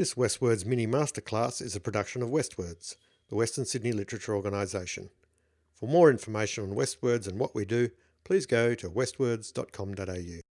[0.00, 2.96] This Westwords mini masterclass is a production of Westwords,
[3.28, 5.10] the Western Sydney Literature Organisation.
[5.74, 7.90] For more information on Westwords and what we do,
[8.24, 10.49] please go to westwords.com.au.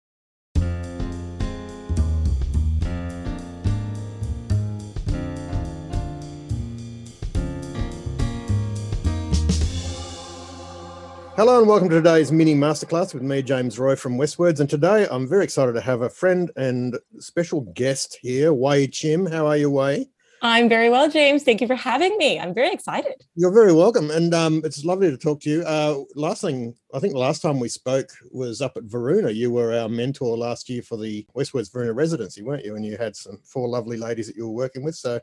[11.43, 14.61] Hello and welcome to today's mini masterclass with me, James Roy from Westwords.
[14.61, 19.25] And today I'm very excited to have a friend and special guest here, Wai Chim.
[19.25, 20.05] How are you, Wai?
[20.41, 21.43] I'm very well, James.
[21.43, 22.39] Thank you for having me.
[22.39, 23.25] I'm very excited.
[23.35, 24.09] You're very welcome.
[24.09, 25.63] And um, it's lovely to talk to you.
[25.63, 29.29] Uh, last thing, I think the last time we spoke was up at Varuna.
[29.31, 32.77] You were our mentor last year for the Westwords Varuna residency, weren't you?
[32.77, 34.95] And you had some four lovely ladies that you were working with.
[34.95, 35.19] So,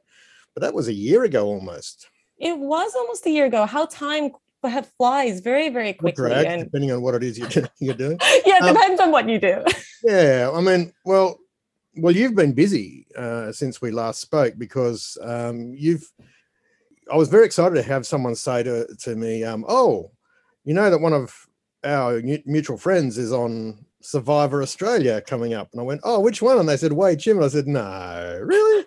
[0.54, 2.10] but that was a year ago almost.
[2.36, 3.64] It was almost a year ago.
[3.64, 7.48] How time but flies very very quickly drag, and depending on what it is you're,
[7.80, 8.18] you're doing.
[8.46, 9.64] Yeah it um, depends on what you do.
[10.02, 11.38] Yeah i mean well
[11.96, 16.10] well you've been busy uh, since we last spoke because um, you've
[17.12, 20.10] i was very excited to have someone say to, to me um, oh
[20.64, 21.46] you know that one of
[21.84, 25.68] our mutual friends is on survivor australia coming up?
[25.72, 26.58] And i went oh which one?
[26.58, 28.86] And they said Wai Chim and i said no really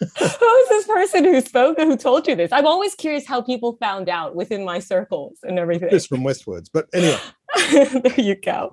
[0.00, 2.52] who is this person who spoke who told you this?
[2.52, 5.90] I'm always curious how people found out within my circles and everything.
[5.90, 7.18] Just from Westwords, but anyway.
[7.70, 8.72] There you go.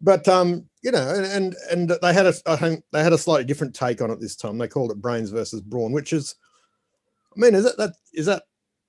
[0.00, 3.44] But um you know and and they had a i think they had a slightly
[3.44, 4.58] different take on it this time.
[4.58, 6.34] They called it brains versus brawn which is
[7.36, 8.44] i mean is that that is that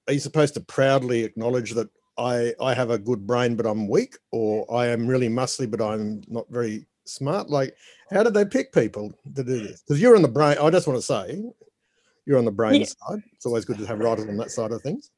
[0.08, 3.90] are you supposed to proudly acknowledge that i i have a good brain but i'm
[3.90, 4.16] weak?
[4.32, 7.76] Or i am really muscly but i'm not very smart like
[8.12, 9.82] how did they pick people to do this?
[9.82, 10.58] Because you're on the brain.
[10.62, 11.42] I just want to say,
[12.26, 12.88] you're on the brain yeah.
[12.88, 13.24] side.
[13.34, 15.12] It's always good to have writers on that side of things.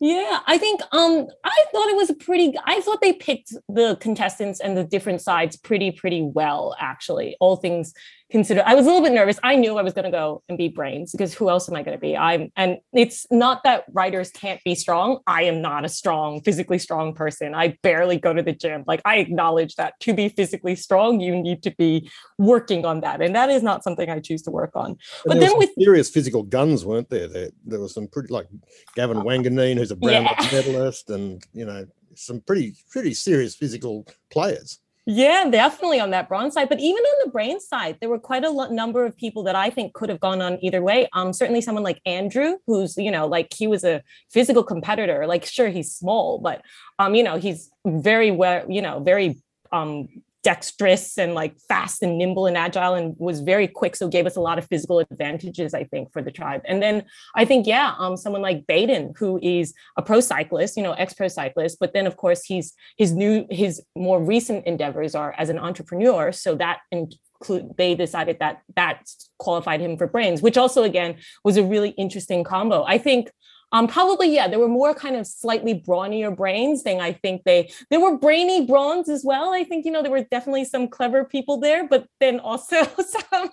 [0.00, 3.96] Yeah, I think um I thought it was a pretty I thought they picked the
[3.96, 7.36] contestants and the different sides pretty pretty well actually.
[7.40, 7.94] All things
[8.30, 9.38] consider I was a little bit nervous.
[9.42, 11.82] I knew I was going to go and be brains because who else am I
[11.82, 12.16] going to be?
[12.16, 15.20] I'm and it's not that writers can't be strong.
[15.26, 17.54] I am not a strong, physically strong person.
[17.54, 18.84] I barely go to the gym.
[18.86, 23.22] Like I acknowledge that to be physically strong, you need to be working on that.
[23.22, 24.90] And that is not something I choose to work on.
[24.90, 27.28] And but then with serious physical guns, weren't there?
[27.28, 28.46] There there was some pretty like
[28.94, 30.48] Gavin Wanganeen, who's a brown yeah.
[30.52, 34.80] medalist, and you know, some pretty pretty serious physical players.
[35.10, 36.68] Yeah, definitely on that bronze side.
[36.68, 39.70] But even on the brain side, there were quite a number of people that I
[39.70, 41.08] think could have gone on either way.
[41.14, 45.26] Um, certainly someone like Andrew, who's you know, like he was a physical competitor.
[45.26, 46.60] Like, sure, he's small, but
[46.98, 49.40] um, you know, he's very well, you know, very
[49.72, 50.08] um
[50.48, 54.36] dexterous and like fast and nimble and agile and was very quick so gave us
[54.36, 56.62] a lot of physical advantages i think for the tribe.
[56.64, 56.96] And then
[57.36, 61.12] i think yeah um someone like baden who is a pro cyclist you know ex
[61.12, 65.48] pro cyclist but then of course he's his new his more recent endeavors are as
[65.48, 66.32] an entrepreneur.
[66.32, 69.06] So that include they decided that that
[69.38, 72.84] qualified him for brains which also again was a really interesting combo.
[72.84, 73.30] I think
[73.72, 77.00] um, probably, yeah, there were more kind of slightly brawnier brains thing.
[77.00, 79.52] I think they there were brainy brawns as well.
[79.52, 83.50] I think, you know, there were definitely some clever people there, but then also some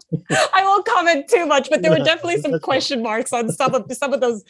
[0.53, 3.91] I won't comment too much, but there were definitely some question marks on some of
[3.91, 4.43] some of those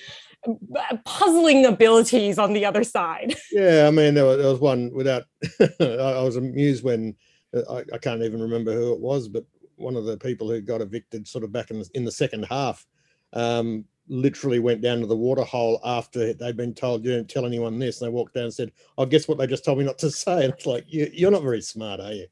[0.47, 3.35] uh, puzzling abilities on the other side.
[3.51, 5.23] Yeah, I mean, there was, there was one without
[5.79, 7.15] I was amused when
[7.55, 9.45] uh, I, I can't even remember who it was, but
[9.77, 12.45] one of the people who got evicted sort of back in the, in the second
[12.49, 12.85] half
[13.33, 17.45] um, literally went down to the water hole after they'd been told you don't tell
[17.45, 18.01] anyone this.
[18.01, 19.97] And they walked down and said i oh, guess what they just told me not
[19.99, 20.45] to say?
[20.45, 22.27] And it's like you, are not very smart are you?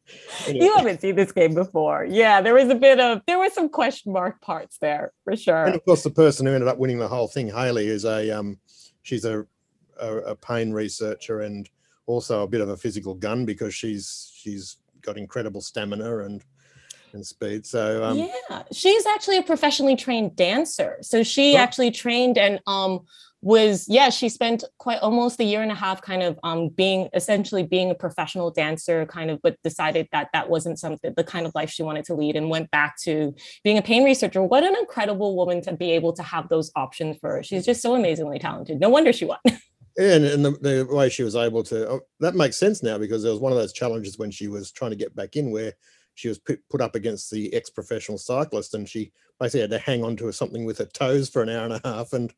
[0.48, 0.66] Anyway.
[0.66, 2.06] you haven't seen this game before.
[2.06, 5.66] Yeah there was a bit of there was some question mark parts there for sure.
[5.66, 8.30] And of course the person who ended up winning the whole thing hayley is a
[8.32, 8.60] um
[9.02, 9.46] she's a,
[10.00, 11.70] a, a pain researcher and
[12.06, 16.44] also a bit of a physical gun because she's she's got incredible stamina and
[17.14, 17.66] and speed.
[17.66, 20.98] So um, yeah, she's actually a professionally trained dancer.
[21.02, 23.02] So she actually trained and um
[23.44, 27.10] was yeah she spent quite almost a year and a half kind of um being
[27.14, 31.46] essentially being a professional dancer kind of but decided that that wasn't something the kind
[31.46, 34.64] of life she wanted to lead and went back to being a pain researcher what
[34.64, 37.96] an incredible woman to be able to have those options for her she's just so
[37.96, 39.40] amazingly talented no wonder she won
[39.98, 43.24] and, and the, the way she was able to oh, that makes sense now because
[43.24, 45.74] there was one of those challenges when she was trying to get back in where
[46.16, 50.16] she was put up against the ex-professional cyclist and she basically had to hang on
[50.18, 52.34] to something with her toes for an hour and a half and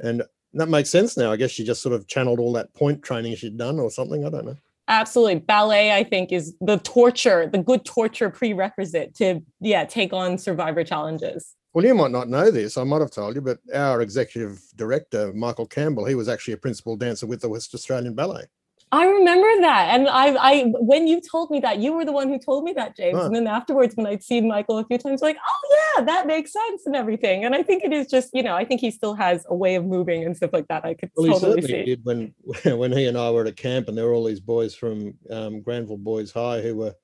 [0.00, 0.22] and
[0.52, 1.32] that makes sense now.
[1.32, 4.24] I guess she just sort of channeled all that pointe training she'd done or something.
[4.24, 4.56] I don't know.
[4.88, 5.40] Absolutely.
[5.40, 10.84] Ballet i think is the torture the good torture prerequisite to yeah take on survivor
[10.84, 11.54] challenges.
[11.74, 15.32] Well you might not know this i might have told you but our executive director
[15.34, 18.44] michael campbell he was actually a principal dancer with the west australian ballet
[18.92, 19.94] I remember that.
[19.94, 22.72] And I, I, when you told me that, you were the one who told me
[22.74, 23.18] that, James.
[23.18, 26.52] And then afterwards, when I'd seen Michael a few times, like, oh yeah, that makes
[26.52, 27.44] sense and everything.
[27.44, 29.74] And I think it is just, you know, I think he still has a way
[29.74, 30.84] of moving and stuff like that.
[30.84, 31.84] I could well, totally he certainly see.
[31.84, 32.34] did when,
[32.78, 35.14] when he and I were at a camp and there were all these boys from
[35.30, 36.94] um, Granville Boys High who were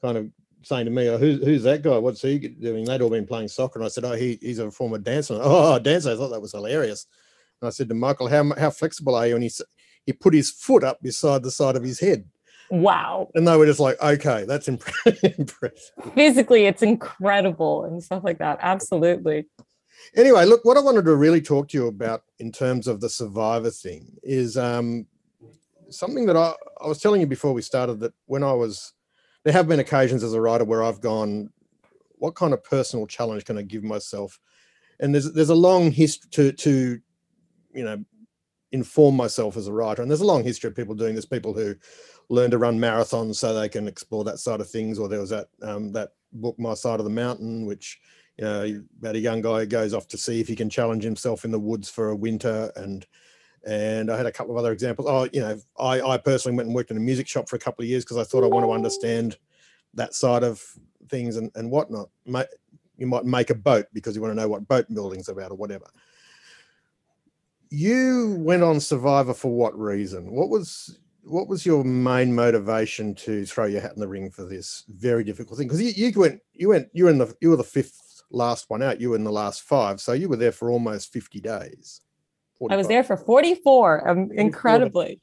[0.00, 0.30] kind of
[0.62, 1.98] saying to me, oh, who's, who's that guy?
[1.98, 2.86] What's he doing?
[2.86, 3.78] They'd all been playing soccer.
[3.78, 5.38] And I said, oh, he, he's a former dancer.
[5.40, 6.12] Oh, dancer.
[6.12, 7.06] I thought that was hilarious.
[7.60, 9.34] And I said to Michael, how, how flexible are you?
[9.34, 9.66] And he said,
[10.06, 12.24] he put his foot up beside the side of his head.
[12.70, 13.30] Wow.
[13.34, 15.52] And they were just like, okay, that's impressive.
[16.14, 18.58] Physically, it's incredible and stuff like that.
[18.60, 19.46] Absolutely.
[20.14, 23.08] Anyway, look, what I wanted to really talk to you about in terms of the
[23.08, 25.06] survivor thing is um,
[25.90, 28.92] something that I, I was telling you before we started that when I was,
[29.44, 31.50] there have been occasions as a writer where I've gone,
[32.18, 34.38] what kind of personal challenge can I give myself?
[34.98, 37.00] And there's there's a long history to to
[37.74, 38.02] you know
[38.76, 40.02] inform myself as a writer.
[40.02, 41.24] And there's a long history of people doing this.
[41.24, 41.74] People who
[42.28, 44.98] learn to run marathons so they can explore that side of things.
[44.98, 47.98] Or there was that um, that book, My Side of the Mountain, which
[48.38, 51.02] you know about a young guy who goes off to see if he can challenge
[51.02, 52.70] himself in the woods for a winter.
[52.76, 53.06] And
[53.66, 55.08] and I had a couple of other examples.
[55.10, 57.60] Oh, you know, I I personally went and worked in a music shop for a
[57.60, 59.38] couple of years because I thought I want to understand
[59.94, 60.62] that side of
[61.08, 62.10] things and and whatnot.
[62.98, 65.56] You might make a boat because you want to know what boat building's about or
[65.56, 65.86] whatever
[67.70, 70.30] you went on Survivor for what reason?
[70.30, 74.44] What was what was your main motivation to throw your hat in the ring for
[74.44, 75.66] this very difficult thing?
[75.66, 78.70] Because you, you went you went you were in the you were the fifth last
[78.70, 79.00] one out.
[79.00, 82.00] You were in the last five, so you were there for almost fifty days.
[82.58, 82.74] 45.
[82.74, 84.08] I was there for forty four.
[84.08, 85.20] Um, incredibly.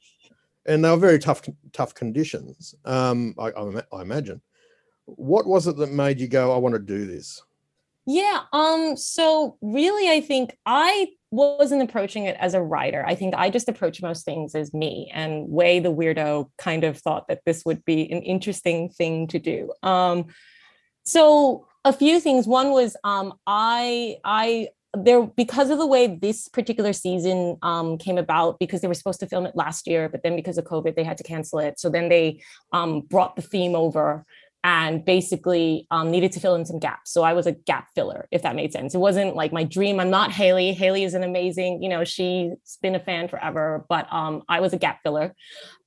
[0.66, 1.42] And they were very tough
[1.72, 2.74] tough conditions.
[2.84, 4.40] Um, I, I, I imagine.
[5.06, 6.54] What was it that made you go?
[6.54, 7.42] I want to do this.
[8.06, 8.42] Yeah.
[8.52, 8.96] Um.
[8.96, 13.04] So really, I think I wasn't approaching it as a writer.
[13.06, 15.10] I think I just approach most things as me.
[15.12, 19.38] And Wai the weirdo kind of thought that this would be an interesting thing to
[19.38, 19.72] do.
[19.82, 20.26] Um,
[21.04, 22.46] so a few things.
[22.46, 28.18] One was um, I I there because of the way this particular season um, came
[28.18, 30.94] about because they were supposed to film it last year but then because of covid
[30.94, 32.40] they had to cancel it so then they
[32.72, 34.24] um, brought the theme over
[34.64, 37.12] and basically um, needed to fill in some gaps.
[37.12, 38.94] So I was a gap filler, if that made sense.
[38.94, 40.00] It wasn't like my dream.
[40.00, 40.72] I'm not Hayley.
[40.72, 44.72] Hayley is an amazing, you know, she's been a fan forever, but um, I was
[44.72, 45.34] a gap filler.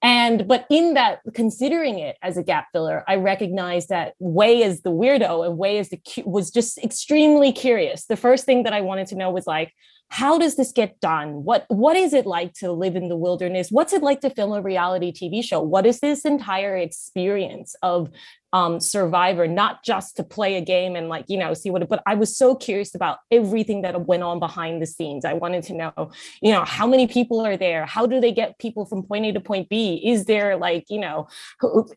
[0.03, 4.81] And but in that, considering it as a gap filler, I recognized that Wai as
[4.81, 8.06] the weirdo and Wai is the was just extremely curious.
[8.06, 9.73] The first thing that I wanted to know was like,
[10.09, 13.69] how does this get done what what is it like to live in the wilderness
[13.69, 18.09] what's it like to film a reality tv show what is this entire experience of
[18.53, 21.89] um, survivor not just to play a game and like you know see what it,
[21.89, 25.25] but i was so curious about everything that went on behind the scenes.
[25.25, 26.11] I wanted to know
[26.41, 27.85] you know how many people are there?
[27.85, 30.01] How do they get people from point a to point b?
[30.03, 31.27] Is there like you know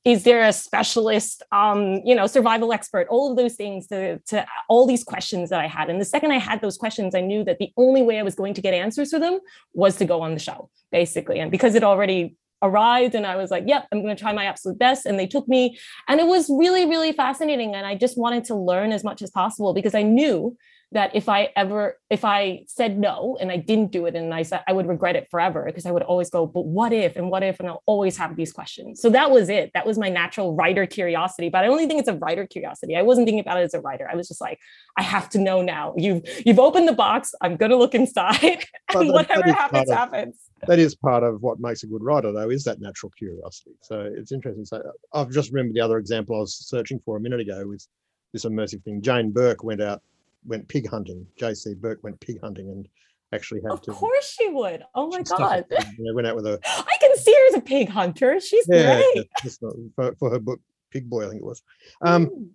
[0.05, 3.07] is there a specialist um you know survival expert?
[3.09, 5.89] All of those things to, to all these questions that i had.
[5.91, 8.35] And the second i had those questions i knew that the only way i was
[8.35, 9.39] going to get answers for them
[9.73, 11.39] was to go on the show basically.
[11.41, 14.45] And because it already arrived and I was like, yep, I'm going to try my
[14.45, 15.07] absolute best.
[15.07, 15.79] And they took me.
[16.09, 17.75] And it was really, really fascinating.
[17.75, 20.57] And I just wanted to learn as much as possible because I knew
[20.93, 24.43] that if I ever, if I said no and I didn't do it and I
[24.43, 27.31] said I would regret it forever because I would always go, but what if and
[27.31, 27.61] what if?
[27.61, 29.01] And I'll always have these questions.
[29.01, 29.71] So that was it.
[29.75, 31.49] That was my natural writer curiosity.
[31.49, 32.97] But I only think it's a writer curiosity.
[32.97, 34.09] I wasn't thinking about it as a writer.
[34.11, 34.59] I was just like,
[34.97, 35.95] I have to know now.
[35.97, 37.35] You've you've opened the box.
[37.41, 38.65] I'm gonna look inside.
[38.95, 40.37] and whatever happens, happens.
[40.67, 43.73] That is part of what makes a good writer, though, is that natural curiosity.
[43.81, 44.65] So it's interesting.
[44.65, 47.87] So I've just remembered the other example I was searching for a minute ago with
[48.33, 49.03] this immersive thing.
[49.03, 50.03] Jane Burke went out
[50.47, 51.27] went pig hunting.
[51.37, 51.75] J.C.
[51.75, 52.89] Burke went pig hunting and
[53.33, 53.91] actually had of to.
[53.91, 54.83] Of course she would.
[54.95, 55.65] Oh my god!
[55.69, 56.61] They went out with a.
[56.67, 58.41] I can see her as a pig hunter.
[58.41, 59.29] She's yeah, great.
[59.63, 61.63] Not, for, for, her book, Pig Boy, I think it was.
[62.03, 62.49] Um, mm.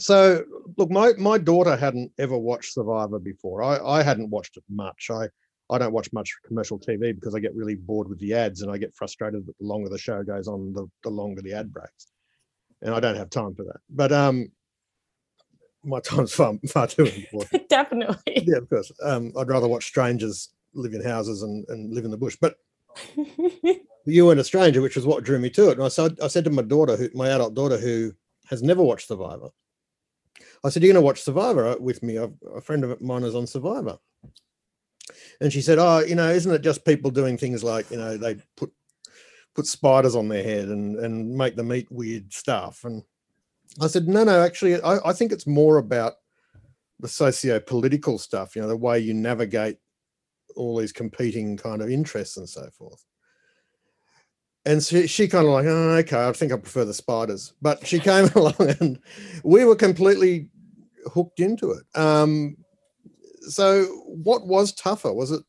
[0.00, 0.44] So
[0.76, 3.62] look, my my daughter hadn't ever watched Survivor before.
[3.62, 5.08] I I hadn't watched it much.
[5.10, 5.28] I
[5.70, 8.70] I don't watch much commercial TV because I get really bored with the ads and
[8.70, 11.72] I get frustrated that the longer the show goes on, the, the longer the ad
[11.72, 12.08] breaks.
[12.80, 13.80] And I don't have time for that.
[13.90, 14.50] But um,
[15.84, 17.68] my time's far, far too important.
[17.68, 18.44] Definitely.
[18.46, 18.90] Yeah, of course.
[19.02, 22.36] Um, I'd rather watch strangers live in houses and, and live in the bush.
[22.40, 22.56] But
[24.06, 25.76] you weren't a stranger, which was what drew me to it.
[25.76, 28.12] And I said, I said to my daughter, who, my adult daughter, who
[28.48, 29.48] has never watched Survivor,
[30.64, 32.16] I said, You're going to watch Survivor with me?
[32.16, 33.98] A friend of mine is on Survivor.
[35.40, 38.16] And she said, Oh, you know, isn't it just people doing things like, you know,
[38.16, 38.72] they put
[39.58, 42.84] put spiders on their head and, and make them eat weird stuff.
[42.84, 43.02] And
[43.82, 46.14] I said, no, no, actually, I, I think it's more about
[47.00, 49.78] the socio-political stuff, you know, the way you navigate
[50.54, 53.04] all these competing kind of interests and so forth.
[54.64, 57.52] and she, she kind of like, oh, okay, I think I prefer the spiders.
[57.60, 59.00] But she came along and
[59.42, 60.50] we were completely
[61.12, 61.84] hooked into it.
[61.98, 62.56] Um,
[63.42, 65.12] so what was tougher?
[65.12, 65.42] Was it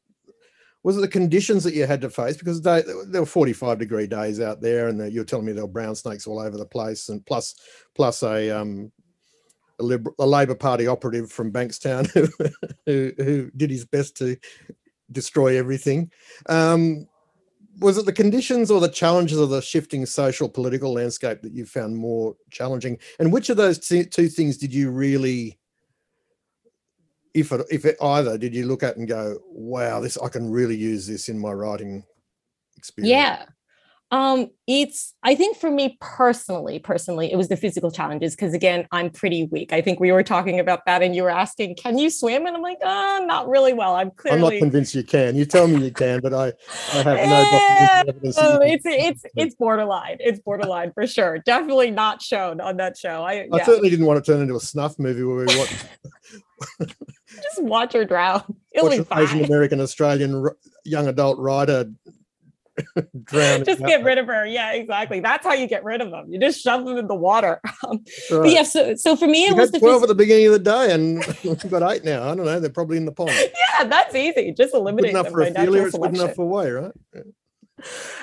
[0.84, 2.38] was it the conditions that you had to face?
[2.38, 5.66] Because they, there were 45 degree days out there, and you were telling me there
[5.66, 7.56] were brown snakes all over the place, and plus
[7.96, 8.92] plus a um,
[9.80, 12.28] a, Liber- a Labor Party operative from Bankstown who,
[12.86, 14.38] who, who did his best to
[15.12, 16.12] destroy everything.
[16.48, 17.08] Um,
[17.80, 21.66] was it the conditions or the challenges of the shifting social political landscape that you
[21.66, 22.98] found more challenging?
[23.20, 25.59] And which of those two things did you really,
[27.34, 30.50] if it, if it either, did you look at and go, "Wow, this I can
[30.50, 32.04] really use this in my writing
[32.78, 33.12] experience"?
[33.12, 33.46] Yeah,
[34.12, 38.88] um, it's I think for me personally, personally, it was the physical challenges because again,
[38.92, 39.72] I'm pretty weak.
[39.72, 42.56] I think we were talking about that, and you were asking, "Can you swim?" And
[42.56, 43.96] I'm like, "Oh, not really well.
[43.96, 45.36] I'm clearly." I'm not convinced you can.
[45.36, 46.54] You tell me you can, but I,
[46.94, 48.04] I have no yeah.
[48.08, 48.38] evidence.
[48.40, 50.18] Oh, it's it's it's borderline.
[50.20, 51.38] It's borderline for sure.
[51.46, 53.24] Definitely not shown on that show.
[53.24, 55.76] I I certainly didn't want to turn into a snuff movie where we watch.
[57.44, 58.44] Just watch her drown.
[58.74, 60.46] It'll watch an Asian American Australian
[60.86, 61.92] young adult writer
[63.24, 63.66] drown.
[63.66, 64.46] just get rid of her.
[64.46, 65.20] Yeah, exactly.
[65.20, 66.32] That's how you get rid of them.
[66.32, 67.60] You just shove them in the water.
[67.86, 68.00] Um,
[68.32, 68.42] right.
[68.42, 70.48] But yeah, so so for me, it you was the twelve phys- at the beginning
[70.48, 72.30] of the day, and we've got eight now.
[72.30, 72.60] I don't know.
[72.60, 73.32] They're probably in the pond.
[73.32, 74.54] yeah, that's easy.
[74.54, 75.86] Just eliminate good enough them for Ophelia.
[75.86, 76.92] It's good enough for Wai, right?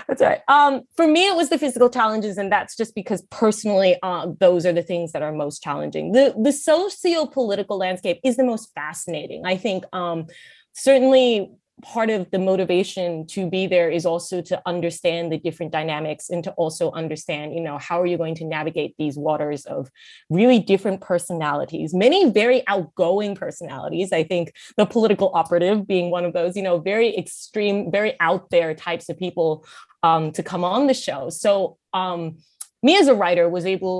[0.09, 0.41] That's right.
[0.49, 4.65] Um, for me, it was the physical challenges, and that's just because personally, uh, those
[4.67, 6.13] are the things that are most challenging.
[6.13, 9.45] The the socio-political landscape is the most fascinating.
[9.45, 10.27] I think um,
[10.73, 11.51] certainly
[11.83, 16.42] part of the motivation to be there is also to understand the different dynamics and
[16.42, 19.90] to also understand you know how are you going to navigate these waters of
[20.30, 24.12] really different personalities many very outgoing personalities.
[24.12, 28.50] I think the political operative being one of those you know very extreme very out
[28.50, 29.66] there types of people
[30.02, 31.30] um, to come on the show.
[31.30, 32.38] So um,
[32.87, 33.95] me as a writer was able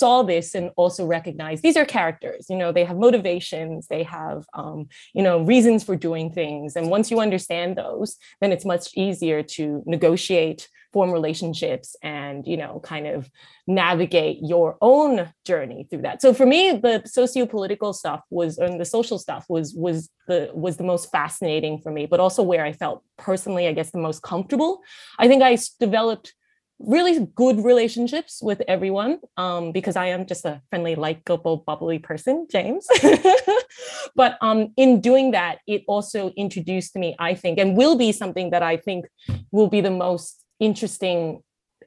[0.00, 4.38] saw this and also recognized these are characters you know they have motivations they have
[4.54, 6.76] um, you know reasons for doing things.
[6.76, 12.56] And once you understand those then it's much easier to negotiate form relationships and you
[12.56, 13.28] know kind of
[13.66, 16.22] navigate your own journey through that.
[16.22, 20.76] So for me the socio-political stuff was and the social stuff was was the was
[20.76, 24.22] the most fascinating for me but also where i felt personally i guess the most
[24.22, 24.80] comfortable.
[25.18, 26.34] I think i developed
[26.86, 32.46] really good relationships with everyone um, because I am just a friendly, likable, bubbly person,
[32.50, 32.86] James.
[34.16, 38.50] but um, in doing that, it also introduced me, I think, and will be something
[38.50, 39.06] that I think
[39.50, 41.42] will be the most interesting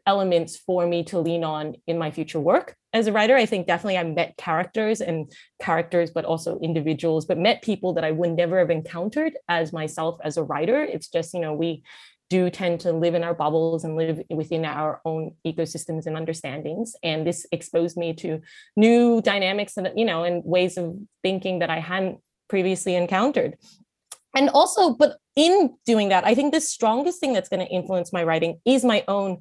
[0.05, 3.35] elements for me to lean on in my future work as a writer.
[3.35, 5.29] I think definitely I met characters and
[5.61, 10.17] characters, but also individuals, but met people that I would never have encountered as myself
[10.23, 10.81] as a writer.
[10.81, 11.83] It's just, you know, we
[12.29, 16.95] do tend to live in our bubbles and live within our own ecosystems and understandings.
[17.03, 18.41] And this exposed me to
[18.75, 22.19] new dynamics and you know and ways of thinking that i hadn't
[22.49, 23.57] previously encountered.
[24.35, 28.11] And also but in doing that i think the strongest thing that's going to influence
[28.11, 29.37] my writing is my own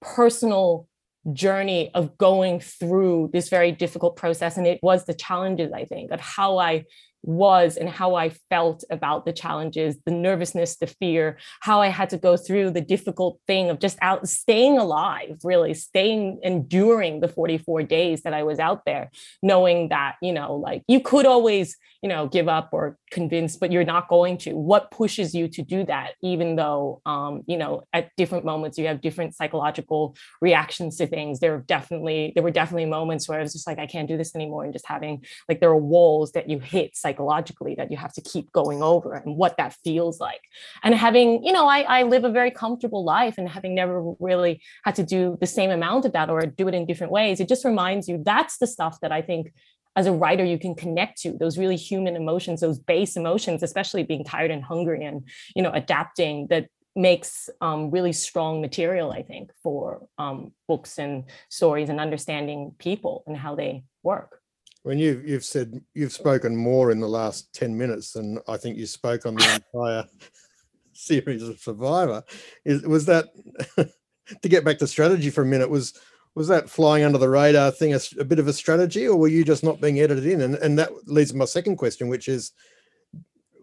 [0.00, 0.88] personal
[1.32, 4.56] journey of going through this very difficult process.
[4.56, 6.84] And it was the challenges i think of how i
[7.22, 12.10] was and how I felt about the challenges, the nervousness, the fear, how I had
[12.10, 17.28] to go through the difficult thing of just out staying alive, really staying, enduring the
[17.28, 19.10] 44 days that I was out there,
[19.42, 23.72] knowing that, you know, like you could always, you know, give up or convince, but
[23.72, 24.52] you're not going to.
[24.52, 28.86] What pushes you to do that, even though, um, you know, at different moments you
[28.86, 31.40] have different psychological reactions to things.
[31.40, 34.16] There were definitely, there were definitely moments where I was just like, I can't do
[34.16, 34.64] this anymore.
[34.64, 38.20] And just having like, there are walls that you hit psychologically that you have to
[38.20, 40.40] keep going over and what that feels like.
[40.82, 44.60] And having, you know, I, I live a very comfortable life and having never really
[44.84, 47.48] had to do the same amount of that or do it in different ways, it
[47.48, 49.52] just reminds you that's the stuff that I think
[49.94, 54.02] as a writer you can connect to those really human emotions those base emotions especially
[54.02, 59.22] being tired and hungry and you know adapting that makes um, really strong material i
[59.22, 64.42] think for um, books and stories and understanding people and how they work
[64.86, 68.76] when you you've said you've spoken more in the last 10 minutes than i think
[68.76, 70.04] you spoke on the entire
[70.96, 72.22] series of survivor.
[72.64, 73.28] Is was that
[73.76, 75.94] to get back to strategy for a minute was
[76.34, 79.28] was that flying under the radar thing a, a, bit of a strategy or were
[79.28, 80.42] you just not being edited in?
[80.42, 82.52] And, and that leads to my second question which is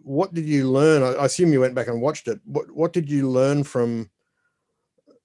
[0.01, 1.03] what did you learn?
[1.03, 2.39] I, I assume you went back and watched it.
[2.45, 4.09] What what did you learn from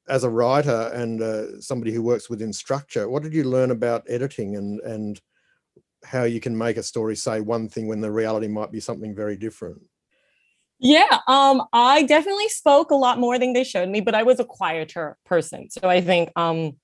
[0.09, 4.07] as a writer and uh, somebody who works within structure what did you learn about
[4.09, 5.21] editing and and
[6.05, 9.15] how you can make a story say one thing when the reality might be something
[9.15, 9.81] very different
[10.79, 14.39] Yeah, um, I definitely spoke a lot more than they showed me, but I was
[14.39, 15.71] a quieter person.
[15.71, 16.77] So I think um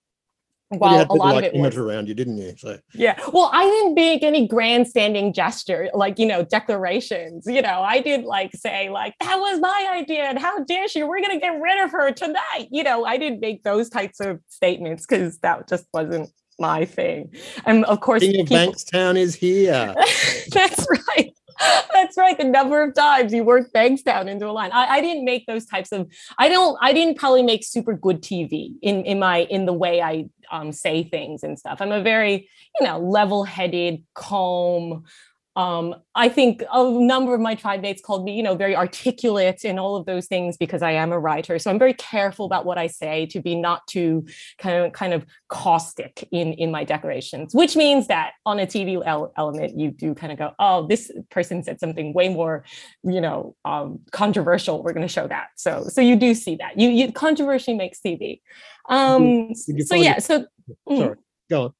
[0.68, 2.54] while a lot like of it was around you, didn't you?
[2.56, 3.18] So yeah.
[3.32, 7.44] Well, I didn't make any grandstanding gesture, like you know, declarations.
[7.46, 11.02] You know, I did like say like that was my idea, and how dare she?
[11.02, 12.68] We're gonna get rid of her tonight.
[12.70, 17.34] You know, I didn't make those types of statements because that just wasn't my thing.
[17.66, 19.94] And of course, King of people- Bankstown is here.
[20.50, 21.34] That's right.
[21.92, 22.36] That's right.
[22.36, 24.70] The number of times you worked Bankstown into a line.
[24.72, 26.10] I, I, didn't make those types of.
[26.38, 26.76] I don't.
[26.80, 30.72] I didn't probably make super good TV in in my in the way I um,
[30.72, 31.80] say things and stuff.
[31.80, 32.48] I'm a very
[32.80, 35.04] you know level-headed, calm,
[35.56, 39.64] um, I think a number of my tribe mates called me, you know, very articulate
[39.64, 41.58] in all of those things because I am a writer.
[41.60, 44.26] So I'm very careful about what I say to be not too
[44.58, 49.00] kind of kind of caustic in in my decorations, which means that on a TV
[49.36, 52.64] element, you do kind of go, oh, this person said something way more,
[53.04, 54.82] you know, um, controversial.
[54.82, 55.48] We're going to show that.
[55.56, 56.80] So so you do see that.
[56.80, 58.40] You you controversy makes TV.
[58.88, 60.18] Um, so yeah.
[60.18, 60.46] So
[60.88, 60.98] mm.
[60.98, 61.16] sorry,
[61.48, 61.74] go on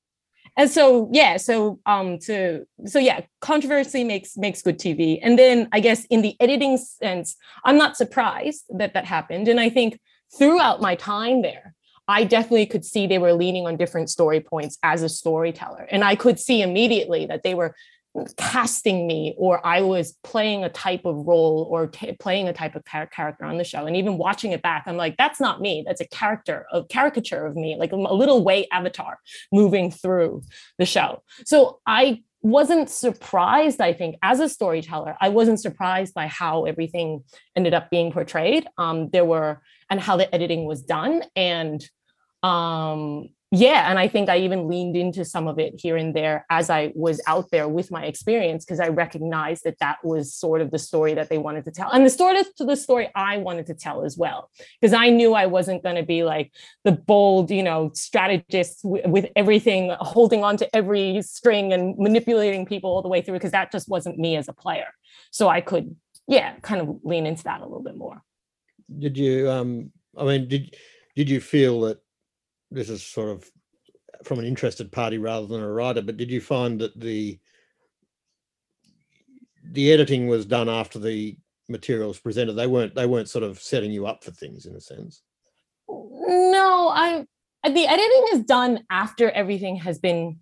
[0.57, 5.69] and so yeah so um to so yeah controversy makes makes good tv and then
[5.73, 9.49] i guess in the editing sense i'm not surprised that that happened.
[9.49, 10.01] And i think
[10.39, 11.75] throughout my time there
[12.09, 15.87] i definitely could see they were leaning on different story points as a storyteller.
[15.91, 17.75] And i could see immediately that they were
[18.37, 22.77] casting me or I was playing a type of role or t- playing a type
[22.77, 23.87] of char- character on the show.
[23.87, 25.83] And even watching it back, I'm like, that's not me.
[25.87, 29.19] That's a character, a caricature of me, like a little Wai avatar
[29.53, 30.43] moving through
[30.79, 31.23] the show.
[31.45, 37.25] So I wasn't surprised, I think, as a storyteller, I wasn't surprised by how everything
[37.57, 38.67] ended up being portrayed.
[38.79, 41.23] Um, there were, and how the editing was done.
[41.35, 41.85] And
[42.43, 46.45] um, yeah and i think i even leaned into some of it here and there
[46.51, 50.61] as i was out there with my experience because i recognized that that was sort
[50.61, 53.37] of the story that they wanted to tell and the story to the story i
[53.37, 56.53] wanted to tell as well because i knew i wasn't going to be like
[56.85, 62.67] the bold you know strategist w- with everything holding on to every string and manipulating
[62.67, 64.89] people all the way through because that just wasn't me as a player.
[65.31, 65.95] So i could
[66.27, 68.23] yeah kind of lean into that a little bit more.
[68.99, 70.77] Did you um i mean did
[71.17, 71.99] did you feel that
[72.75, 73.51] this is sort of
[74.25, 77.39] from an interested party rather than a writer, but did you find that the
[79.71, 81.37] the editing was done after the
[81.69, 82.55] material was presented?
[82.55, 85.23] They weren't they weren't sort of setting you up for things in a sense.
[85.89, 87.27] No, I
[87.65, 90.41] the editing is done after everything has been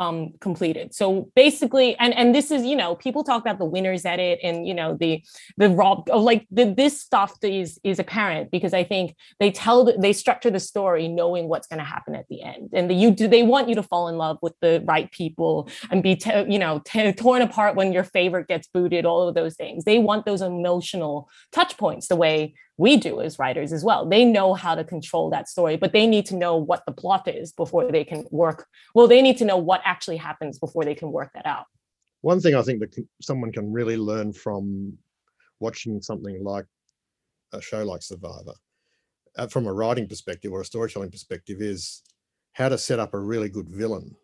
[0.00, 0.94] um completed.
[0.94, 4.66] So basically and and this is you know people talk about the winners edit and
[4.66, 5.22] you know the
[5.56, 10.12] the raw like the, this stuff is is apparent because i think they tell they
[10.12, 12.70] structure the story knowing what's going to happen at the end.
[12.72, 15.68] And the, you do they want you to fall in love with the right people
[15.90, 16.82] and be you know
[17.16, 19.84] torn apart when your favorite gets booted all of those things.
[19.84, 24.06] They want those emotional touch points the way we do as writers as well.
[24.06, 27.28] They know how to control that story, but they need to know what the plot
[27.28, 28.66] is before they can work.
[28.94, 31.66] Well, they need to know what actually happens before they can work that out.
[32.22, 34.98] One thing I think that someone can really learn from
[35.60, 36.64] watching something like
[37.52, 38.54] a show like Survivor,
[39.36, 42.02] uh, from a writing perspective or a storytelling perspective, is
[42.54, 44.16] how to set up a really good villain.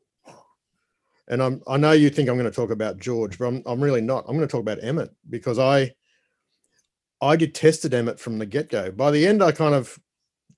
[1.28, 3.80] And I'm, I know you think I'm going to talk about George, but I'm, I'm
[3.80, 4.24] really not.
[4.26, 5.92] I'm going to talk about Emmett because I
[7.22, 8.90] I detested Emmett from the get go.
[8.90, 9.98] By the end, I kind of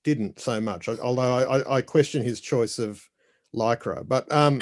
[0.03, 3.07] didn't so much, although I, I question his choice of
[3.55, 4.07] lycra.
[4.07, 4.61] But um,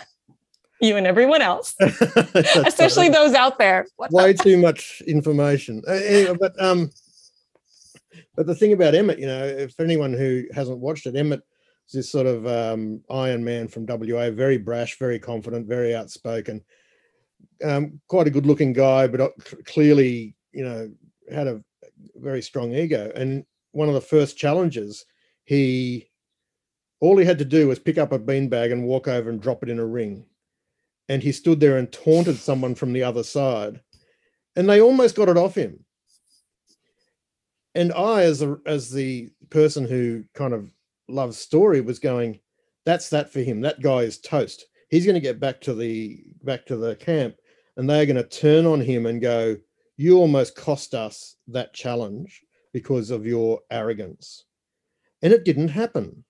[0.80, 3.86] you and everyone else, especially those out there.
[3.96, 4.42] What way the?
[4.42, 5.82] too much information.
[5.88, 6.90] Anyway, but um,
[8.36, 11.42] but the thing about Emmett, you know, if anyone who hasn't watched it, Emmett
[11.88, 16.62] is this sort of um, Iron Man from WA, very brash, very confident, very outspoken.
[17.64, 19.30] Um, quite a good-looking guy, but uh,
[19.64, 20.90] clearly, you know,
[21.32, 21.62] had a
[22.16, 23.10] very strong ego.
[23.14, 25.04] And one of the first challenges,
[25.44, 26.08] he
[27.00, 29.62] all he had to do was pick up a beanbag and walk over and drop
[29.62, 30.24] it in a ring.
[31.08, 33.80] And he stood there and taunted someone from the other side.
[34.56, 35.84] And they almost got it off him.
[37.74, 40.70] And I, as a, as the person who kind of
[41.08, 42.40] loves story, was going,
[42.86, 43.60] that's that for him.
[43.60, 44.64] That guy is toast.
[44.88, 47.34] He's going to get back to the back to the camp,
[47.76, 49.56] and they're going to turn on him and go,
[49.96, 54.44] you almost cost us that challenge because of your arrogance.
[55.22, 56.24] And it didn't happen.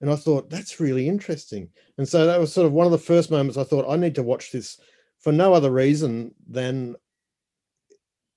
[0.00, 1.68] And I thought, that's really interesting.
[1.98, 4.14] And so that was sort of one of the first moments I thought, I need
[4.14, 4.80] to watch this
[5.18, 6.96] for no other reason than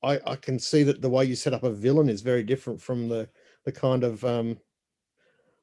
[0.04, 2.82] I, I can see that the way you set up a villain is very different
[2.82, 3.30] from the,
[3.64, 4.58] the kind of um,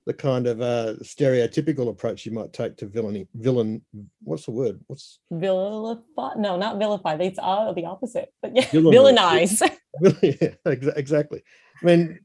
[0.06, 3.28] the kind of uh, stereotypical approach you might take to villainy.
[3.34, 3.82] Villain,
[4.22, 4.80] what's the word?
[4.86, 6.34] What's vilify?
[6.36, 7.14] No, not vilify.
[7.14, 8.32] It's uh, the opposite.
[8.42, 9.62] But yeah, Villainize.
[10.02, 10.54] villainize.
[10.64, 11.42] yeah, exactly.
[11.82, 12.18] I mean,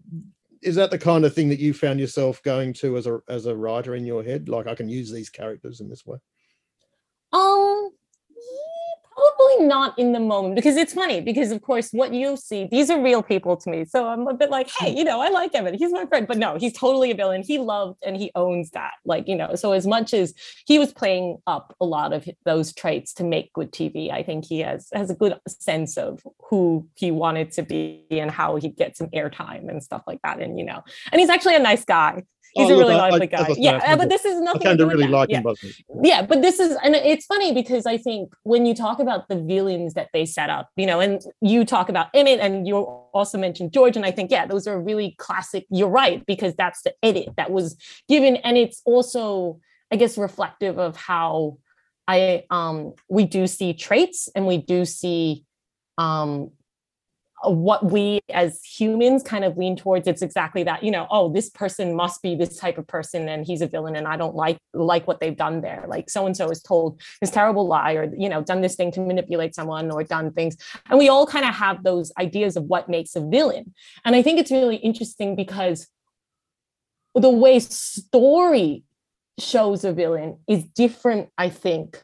[0.62, 3.46] is that the kind of thing that you found yourself going to as a as
[3.46, 4.50] a writer in your head?
[4.50, 6.18] Like, I can use these characters in this way.
[7.34, 7.65] Um,
[9.16, 12.90] probably not in the moment because it's funny because of course what you see these
[12.90, 13.86] are real people to me.
[13.86, 16.28] So i'm a bit like hey you know i like evan he's my friend.
[16.28, 17.44] But no he's totally a villain.
[17.44, 20.34] He loved and he owns that like you know so as much as
[20.66, 24.46] he was playing up a lot of those traits to make good tv i think
[24.46, 28.70] he has has a good sense of who he wanted to be and how he
[28.70, 31.86] gets some airtime and stuff like that and you know and he's actually a nice
[31.86, 32.24] guy
[32.56, 33.44] He's Oh, a look, really I- lively I- guy.
[33.48, 34.62] that's Yeah, uh, but this is nothing.
[34.62, 35.74] I kind of really like yeah him, Busby.
[36.04, 39.36] yeah but this is and it's funny because i think when you talk about the
[39.42, 43.38] villains that they set up you know and you talk about emmett and you also
[43.38, 46.94] mentioned george and i think yeah those are really classic you're right because that's the
[47.04, 47.76] edit that was
[48.08, 49.60] given and it's also
[49.92, 51.58] i guess reflective of how
[52.08, 55.44] i um we do see traits and we do see
[55.98, 56.52] um
[57.52, 61.50] what we as humans kind of lean towards it's exactly that you know oh this
[61.50, 64.58] person must be this type of person and he's a villain and i don't like
[64.76, 65.86] like what they've done there.
[65.88, 68.92] Like so and so is told this terrible lie or you know done this thing
[68.92, 70.58] to manipulate someone or done things.
[70.90, 73.74] And we all kind of have those ideas of what makes a villain.
[74.04, 75.88] And i think it's really interesting because
[77.14, 78.84] the way story
[79.40, 82.02] shows a villain is different i think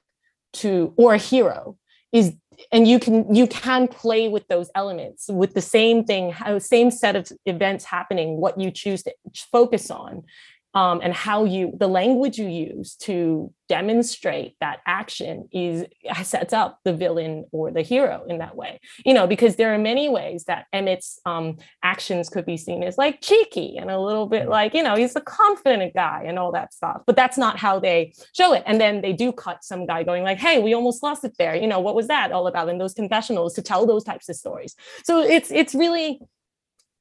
[0.54, 1.78] to or a hero
[2.12, 2.36] is
[2.72, 7.16] and you can you can play with those elements with the same thing same set
[7.16, 9.14] of events happening what you choose to
[9.52, 10.24] focus on
[10.74, 15.86] um, and how you the language you use to demonstrate that action is
[16.24, 18.80] sets up the villain or the hero in that way.
[19.06, 22.98] You know because there are many ways that emmett's um, actions could be seen as
[22.98, 26.52] like cheeky and a little bit like you know he's a confident guy and all
[26.52, 28.64] that stuff but that's not how they show it.
[28.66, 31.56] And then they do cut some guy going like hey we almost lost it there.
[31.56, 32.70] You know what was that all about?
[32.70, 34.76] In those confessionals to tell those types of stories.
[35.04, 36.20] So it's it's really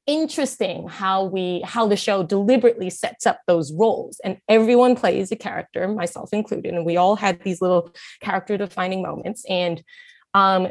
[0.07, 4.19] interesting how we how the show deliberately sets up those roles.
[4.23, 9.01] And everyone plays a character myself included and we all had these little character defining
[9.01, 9.45] moments.
[9.47, 9.83] And
[10.33, 10.69] um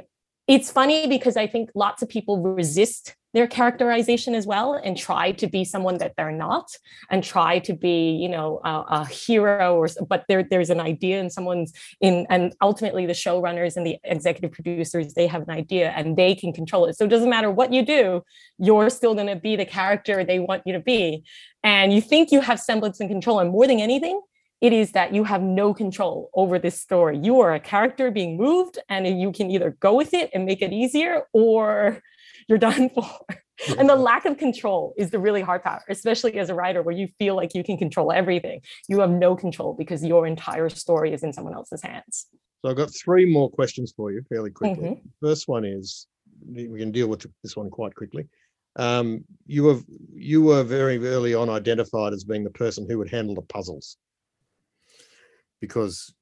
[0.48, 5.32] it's funny because i think lots of people resist their characterization as well and try
[5.32, 6.70] to be someone that they're not
[7.10, 11.20] and try to be you know a, a hero or but there there's an idea
[11.20, 15.90] and someone's in and ultimately the showrunners and the executive producers they have an idea
[15.90, 16.96] and they can control it.
[16.96, 18.22] So it doesn't matter what you do
[18.58, 21.24] you're still going to be the character they want you to be.
[21.62, 24.20] And you think you have semblance and control and more than anything
[24.60, 27.18] it is that you have no control over this story.
[27.18, 30.60] You are a character being moved and you can either go with it and make
[30.60, 32.02] it easier or
[32.50, 33.08] you're done for
[33.78, 36.94] and the lack of control is the really hard part especially as a writer where
[36.94, 41.14] you feel like you can control everything you have no control because your entire story
[41.14, 42.26] is in someone else's hands
[42.62, 44.90] So I've got three more questions for you fairly quickly.
[44.90, 45.00] Mhm.
[45.22, 46.06] First one is
[46.46, 48.24] we can deal with this one quite quickly.
[48.76, 49.80] Um, you were
[50.14, 53.96] you were very early on identified as being the person who would handle the puzzles
[55.60, 56.14] because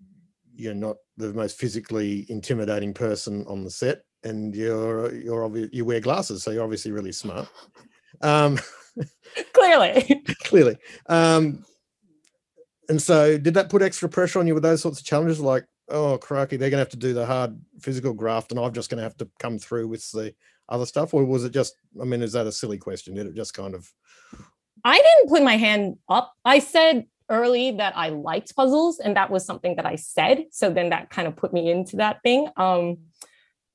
[0.55, 5.85] you're not the most physically intimidating person on the set, and you're you're obvious you
[5.85, 7.49] wear glasses, so you're obviously really smart.
[8.21, 8.59] Um,
[9.53, 10.77] clearly clearly.
[11.07, 11.65] Um,
[12.89, 15.41] and so, did that put extra pressure on you with those sorts of challenges?
[15.41, 18.73] Like, oh, crikey, they're going to have to do the hard physical graft, and I'm
[18.73, 20.35] just going to have to come through with the
[20.69, 21.75] other stuff, or was it just?
[22.01, 23.15] I mean, is that a silly question?
[23.15, 23.93] Did it just kind of?
[24.85, 26.33] I didn't put my hand up.
[26.45, 30.47] I said early that I liked puzzles, and that was something that I said.
[30.51, 32.49] So then that kind of put me into that thing.
[32.57, 32.99] Um,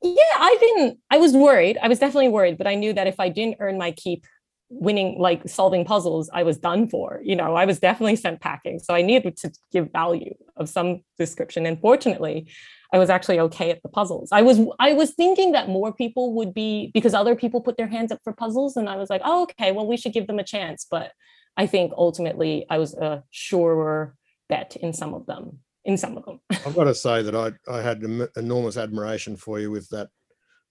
[0.04, 1.00] yeah, I didn't.
[1.10, 1.78] I was worried.
[1.82, 4.26] I was definitely worried, but I knew that if I didn't earn my keep
[4.70, 7.22] winning, like solving puzzles, I was done for.
[7.24, 8.80] You know, I was definitely sent packing.
[8.80, 11.66] So I needed to give value of some description.
[11.66, 12.50] And fortunately,
[12.92, 14.30] I was actually okay at the puzzles.
[14.32, 17.88] I was I was thinking that more people would be because other people put their
[17.88, 20.40] hands up for puzzles, and I was like, oh, okay, well, we should give them
[20.40, 20.86] a chance.
[20.90, 21.12] But
[21.58, 24.16] I think ultimately I was a surer
[24.50, 25.60] bet in some of them.
[25.86, 26.40] In some of them.
[26.52, 28.04] I've got to say that I I had
[28.36, 30.10] enormous admiration for you with that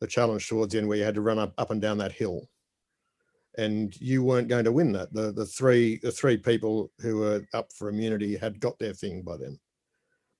[0.01, 2.12] the challenge towards the end where you had to run up up and down that
[2.12, 2.48] hill,
[3.57, 5.12] and you weren't going to win that.
[5.12, 9.22] The the three the three people who were up for immunity had got their thing
[9.22, 9.59] by then,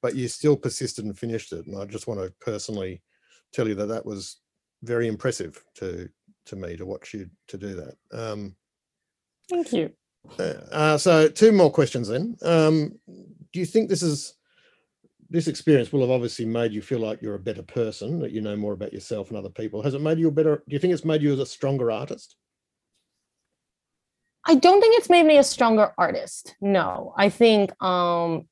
[0.01, 1.67] but you still persisted and finished it.
[1.67, 3.03] And I just want to personally
[3.53, 4.41] tell you that that was
[4.83, 6.09] very impressive to
[6.47, 7.95] to me to watch you to do that.
[8.13, 8.57] Um,
[9.49, 9.93] Thank you.
[10.39, 12.37] uh, uh, so two more questions then.
[12.43, 12.99] Um,
[13.53, 14.35] do you think this is
[15.33, 18.43] this experience will have obviously made you feel like you're a better person, that you
[18.43, 19.83] know more about yourself and other people?
[19.83, 20.63] Has it made you a better?
[20.69, 22.37] Do you think it's made you as a stronger artist?
[24.45, 26.55] I don't think it's made me a stronger artist.
[26.61, 28.47] No, I think um,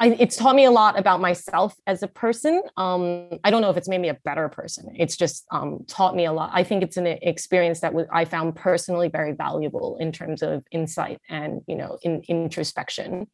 [0.00, 2.62] I, it's taught me a lot about myself as a person.
[2.76, 4.94] Um, I don't know if it's made me a better person.
[4.96, 6.50] It's just um, taught me a lot.
[6.54, 11.20] I think it's an experience that I found personally very valuable in terms of insight
[11.28, 13.28] and you know in introspection.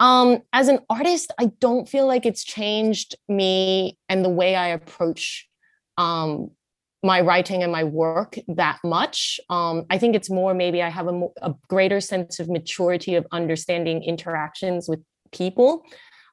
[0.00, 4.68] Um, as an artist, I don't feel like it's changed me and the way I
[4.68, 5.48] approach
[5.96, 6.50] um,
[7.02, 9.40] my writing and my work that much.
[9.50, 13.26] Um, I think it's more maybe I have a, a, greater sense of maturity of
[13.32, 15.00] understanding interactions with
[15.32, 15.84] people.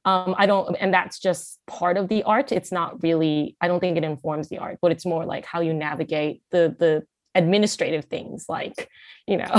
[0.05, 2.51] Um, I don't, and that's just part of the art.
[2.51, 3.57] It's not really.
[3.59, 6.75] I don't think it informs the art, but it's more like how you navigate the
[6.77, 7.03] the
[7.35, 8.89] administrative things like
[9.27, 9.53] you know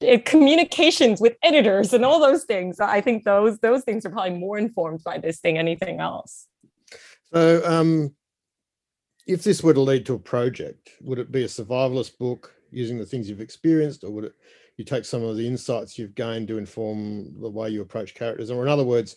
[0.24, 2.80] communications with editors and all those things.
[2.80, 6.46] I think those those things are probably more informed by this thing anything else.
[7.32, 8.14] So um
[9.26, 12.98] if this were to lead to a project would it be a survivalist book using
[12.98, 14.34] the things you've experienced or would it
[14.76, 18.50] you take some of the insights you've gained to inform the way you approach characters?
[18.50, 19.16] Or in other words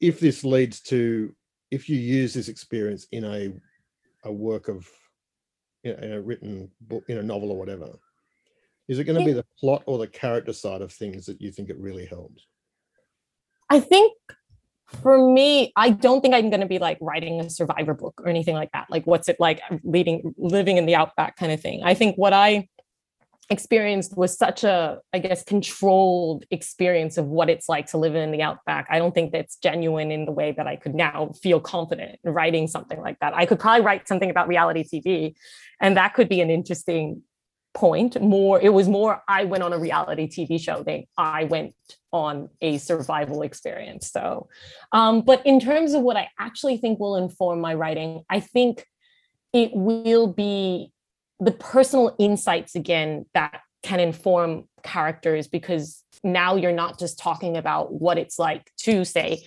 [0.00, 1.34] if this leads to
[1.70, 3.52] if you use this experience in a
[4.24, 4.86] a work of
[5.84, 7.88] in a written book, in a novel or whatever,
[8.88, 11.50] is it going to be the plot or the character side of things that you
[11.50, 12.46] think it really helps?
[13.70, 14.16] I think
[14.86, 18.28] for me, I don't think I'm going to be like writing a survivor book or
[18.28, 18.86] anything like that.
[18.88, 21.82] Like, what's it like leading, living in the outback kind of thing.
[21.84, 22.68] I think what I
[23.50, 28.30] experienced was such a i guess controlled experience of what it's like to live in
[28.30, 31.58] the outback i don't think that's genuine in the way that i could now feel
[31.58, 35.34] confident in writing something like that i could probably write something about reality tv
[35.80, 37.22] and that could be an interesting
[37.74, 38.20] point.
[38.20, 41.74] More it was more i went on a reality tv show than i went
[42.12, 44.10] on a survival experience.
[44.10, 44.48] So
[44.92, 48.84] um, but in terms of what i actually think will inform my writing i think
[49.52, 50.92] it will be
[51.40, 57.92] the personal insights again that can inform characters because now you're not just talking about
[57.92, 59.44] what it's like to say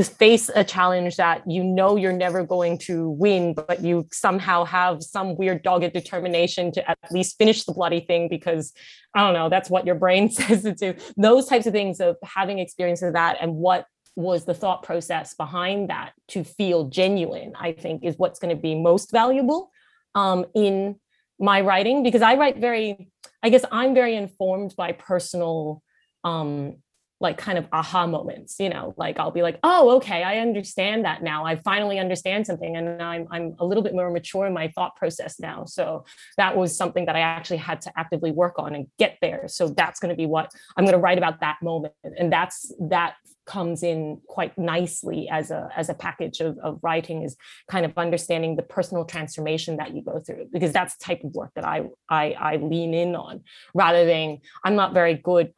[0.00, 5.02] face a challenge that you know you're never going to win but you somehow have
[5.02, 8.72] some weird dogged determination to at least finish the bloody thing because
[9.14, 10.94] i don't know that's what your brain says to do.
[11.16, 15.34] Those types of things of having experience of that and what was the thought process
[15.34, 19.70] behind that to feel genuine i think is what's going to be most valuable
[20.14, 20.96] um, in
[21.42, 23.08] my writing because I write very,
[23.42, 25.82] I guess I'm very informed by personal
[26.24, 26.76] um
[27.22, 31.04] like kind of aha moments you know like i'll be like oh okay i understand
[31.04, 31.46] that now.
[31.46, 34.96] I finally understand something and i'm i'm a little bit more mature in my thought
[34.96, 35.64] process now.
[35.64, 36.04] So
[36.36, 39.44] that was something that i actually had to actively work on and get there.
[39.46, 41.94] So that's going to be what i'm going to write about that moment.
[42.18, 43.14] And that's that
[43.46, 47.36] comes in quite nicely as a as a package of, of writing is
[47.68, 51.34] kind of understanding the personal transformation that you go through because that's the type of
[51.34, 53.42] work that I I, I lean in on
[53.74, 55.52] rather than I'm not very good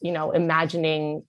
[0.00, 1.24] you know imagining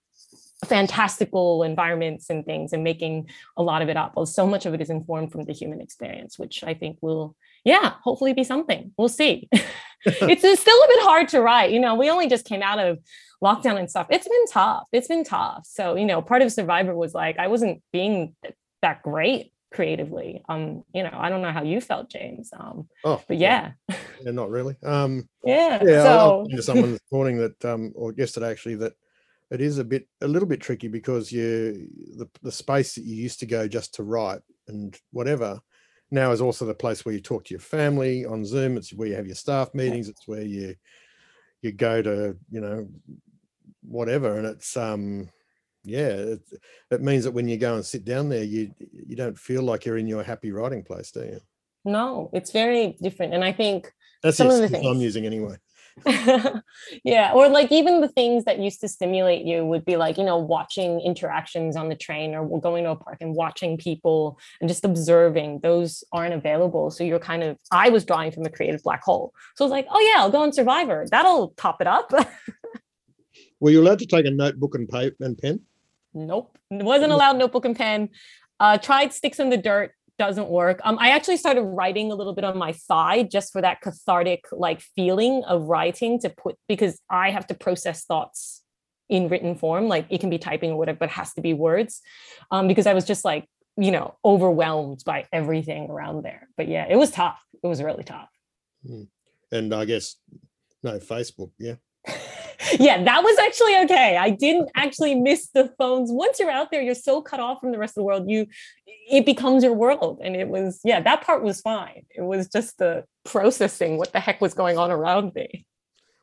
[0.65, 4.13] fantastical environments and things and making a lot of it up.
[4.15, 7.35] Well, so much of it is informed from the human experience, which I think will,
[7.63, 8.91] yeah, hopefully be something.
[8.97, 9.49] We'll see.
[10.05, 11.71] it's, still a bit hard to write.
[11.71, 12.99] You know, we only just came out of
[13.43, 14.87] lockdown and stuff, it's been tough.
[14.91, 15.65] It's been tough.
[15.65, 18.35] So, you know, part of Survivor was like, I wasn't being
[18.81, 20.43] that great creatively.
[20.47, 22.51] Um, you know, I don't know how you felt, James.
[22.57, 23.71] Um, oh, but yeah.
[23.89, 24.75] yeah, not really.
[24.83, 25.83] Um, yeah.
[25.83, 26.03] Yeah.
[26.03, 26.45] So...
[26.49, 28.93] I, I to someone this morning that, um, or yesterday actually, that
[29.51, 33.15] it is a bit, a little bit tricky because you, the, the space that you
[33.15, 35.59] used to go just to write and whatever,
[36.13, 38.77] now is also the place where you talk to your family on Zoom.
[38.77, 40.07] It's where you have your staff meetings.
[40.07, 40.75] It's where you
[41.61, 42.87] you go to you know
[43.81, 44.37] whatever.
[44.37, 45.29] And it's um
[45.83, 46.41] yeah it,
[46.91, 49.85] it means that when you go and sit down there you you don't feel like
[49.85, 51.39] you're in your happy writing place do you?
[51.83, 53.33] No it's very different.
[53.33, 55.57] And i think that's some of the things i'm using anyway
[57.03, 60.23] yeah or like even the things that used to stimulate you would be like you
[60.23, 64.67] know watching interactions on the train or going to a park and watching people and
[64.67, 65.59] just observing.
[65.61, 69.33] Those aren't available so you're kind of i was drawing from a creative black hole.
[69.55, 71.05] So i was like oh yeah i'll go on survivor.
[71.09, 72.11] That'll top it up.
[73.59, 75.61] Were you allowed to take a notebook and paper and pen?
[76.13, 78.09] Nope, wasn't allowed notebook and pen.
[78.59, 80.79] Uh, tried sticks in the dirt, doesn't work.
[80.83, 84.45] Um, I actually started writing a little bit on my side just for that cathartic
[84.51, 88.61] like feeling of writing to put because I have to process thoughts
[89.09, 89.87] in written form.
[89.87, 92.01] Like it can be typing or whatever, but it has to be words.
[92.51, 93.47] Um, because I was just like,
[93.77, 96.47] you know, overwhelmed by everything around there.
[96.57, 97.43] But yeah, it was tough.
[97.63, 98.29] It was really tough.
[98.85, 99.03] Hmm.
[99.51, 100.15] And I guess
[100.83, 101.75] no Facebook, yeah.
[102.79, 104.17] Yeah, that was actually okay.
[104.17, 106.11] I didn't actually miss the phones.
[106.11, 108.29] Once you're out there, you're so cut off from the rest of the world.
[108.29, 108.47] You
[109.09, 110.19] it becomes your world.
[110.23, 112.05] And it was, yeah, that part was fine.
[112.15, 115.65] It was just the processing what the heck was going on around me.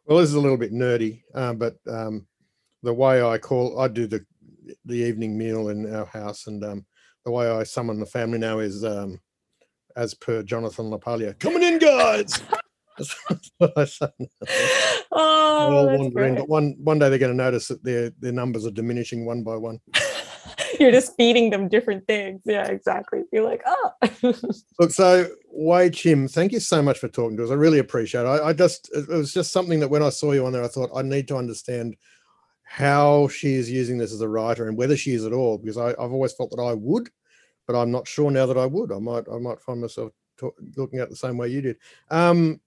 [0.07, 2.26] Well, this is a little bit nerdy, uh, but um,
[2.83, 4.24] the way I call, I do the
[4.85, 6.87] the evening meal in our house, and um,
[7.24, 9.20] the way I summon the family now is um,
[9.96, 12.40] as per Jonathan LaPaglia, coming in, guys.
[13.29, 14.09] That's what I say.
[15.13, 16.37] Oh, All wandering, great.
[16.37, 19.43] but one one day they're going to notice that their their numbers are diminishing one
[19.43, 19.81] by one.
[20.79, 22.43] You're just feeding them different things.
[22.45, 23.25] Yeah, exactly.
[23.33, 23.93] You're like, oh.
[24.79, 27.51] Look, so Wai Chim, thank you so much for talking to us.
[27.51, 28.27] I really appreciate it.
[28.27, 30.69] I, I just it was just something that when I saw you on there, I
[30.69, 31.97] thought I need to understand
[32.63, 35.77] how she is using this as a writer and whether she is at all, because
[35.77, 37.11] I, I've always felt that I would,
[37.67, 38.93] but I'm not sure now that I would.
[38.93, 41.77] I might I might find myself ta- looking at it the same way you did.
[42.11, 42.61] Um,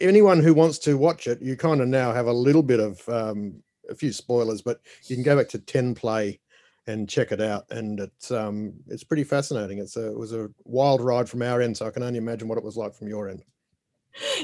[0.00, 3.08] anyone who wants to watch it, you kind of now have a little bit of
[3.08, 6.40] um, a few spoilers, but you can go back to 10 play
[6.86, 7.64] and check it out.
[7.70, 9.78] And it's um, it's pretty fascinating.
[9.78, 12.48] It's a, it was a wild ride from our end, so I can only imagine
[12.48, 13.42] what it was like from your end.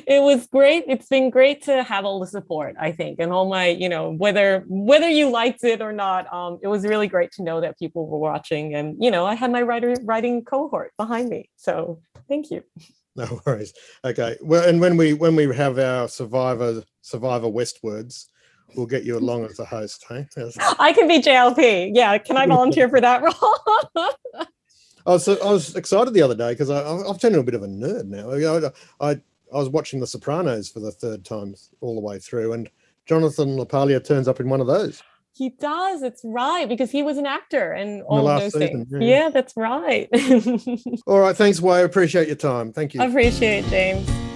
[0.06, 3.48] it was great it's been great to have all the support i think and all
[3.48, 7.30] my you know whether whether you liked it or not um it was really great
[7.30, 10.92] to know that people were watching and you know i had my writer writing cohort
[10.98, 12.64] behind me so thank you
[13.16, 13.72] No worries.
[14.04, 14.36] Okay.
[14.40, 18.26] Well, and when we when we have our Survivor Survivor Westwords,
[18.76, 20.04] we'll get you along as a host.
[20.08, 20.26] Hey.
[20.36, 20.56] Yes.
[20.78, 24.14] i can be jlp yeah can i volunteer for that role
[25.06, 27.54] I was I was excited the other day because I I've turned into a bit
[27.54, 28.30] of a nerd now.
[28.30, 28.70] Know,
[29.00, 32.70] I I was watching The Sopranos for the third time all the way through, and
[33.06, 35.02] Jonathan LaPaglia turns up in one of those.
[35.40, 38.98] He does it's right because he was an actor and all those season, things yeah.
[39.00, 40.06] yeah that's right
[41.06, 41.34] All right.
[41.34, 41.78] Thanks, Wai.
[41.78, 42.74] I appreciate your time.
[42.74, 43.00] Thank you.
[43.00, 44.29] I appreciate it james